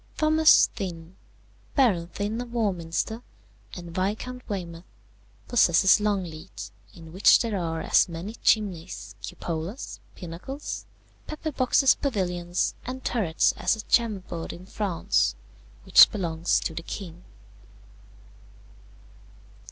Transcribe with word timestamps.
"Thomas 0.17 0.65
Thynne, 0.75 1.13
Baron 1.75 2.07
Thynne 2.07 2.41
of 2.41 2.51
Warminster, 2.51 3.21
and 3.77 3.93
Viscount 3.93 4.41
Weymouth, 4.49 4.83
possesses 5.47 5.99
Longleat, 5.99 6.71
in 6.95 7.13
which 7.13 7.37
there 7.37 7.55
are 7.55 7.81
as 7.81 8.09
many 8.09 8.33
chimneys, 8.41 9.13
cupolas, 9.21 9.99
pinnacles, 10.15 10.87
pepper 11.27 11.51
boxes 11.51 11.93
pavilions, 11.93 12.73
and 12.83 13.05
turrets 13.05 13.51
as 13.57 13.75
at 13.77 13.87
Chambord, 13.91 14.51
in 14.51 14.65
France, 14.65 15.35
which 15.83 16.09
belongs 16.11 16.59
to 16.61 16.73
the 16.73 16.81
king. 16.81 17.23